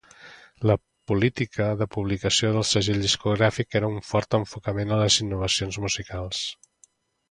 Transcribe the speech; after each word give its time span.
La 0.69 0.75
política 1.11 1.67
de 1.81 1.87
publicació 1.97 2.51
del 2.57 2.67
segell 2.71 3.05
discogràfic 3.05 3.81
era 3.83 3.95
un 3.97 4.03
fort 4.11 4.41
enfocament 4.43 4.99
en 4.99 5.07
les 5.07 5.23
innovacions 5.29 5.83
musicals. 5.89 6.47